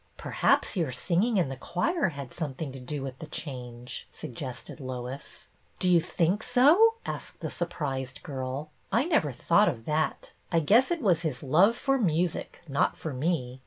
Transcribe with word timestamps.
"Perhaps 0.31 0.69
jmur 0.73 0.91
singing 0.95 1.37
in 1.37 1.49
the 1.49 1.55
choir 1.55 2.09
had 2.09 2.33
something 2.33 2.71
to 2.71 2.79
do 2.79 3.03
with 3.03 3.19
the 3.19 3.27
change," 3.27 4.07
suggested 4.09 4.79
Lois." 4.79 5.47
Do 5.79 5.87
you 5.87 6.01
think 6.01 6.41
so" 6.41 6.95
asked 7.15 7.41
the 7.41 7.51
surprised 7.51 8.23
girl." 8.23 8.71
I 8.91 9.05
never 9.05 9.31
thought 9.31 9.69
of 9.69 9.85
that. 9.85 10.33
I 10.51 10.59
guess 10.59 10.89
it 10.89 11.03
was 11.03 11.21
his 11.21 11.43
love 11.43 11.75
for 11.75 11.99
music 11.99 12.63
not 12.67 12.97
for 12.97 13.13
me. 13.13 13.59